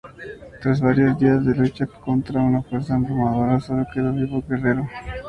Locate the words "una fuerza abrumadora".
2.41-3.59